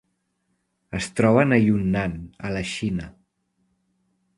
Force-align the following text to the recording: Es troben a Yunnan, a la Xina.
Es 1.01 1.09
troben 1.19 1.57
a 1.57 1.61
Yunnan, 1.67 2.19
a 2.49 2.53
la 2.59 2.65
Xina. 2.75 3.11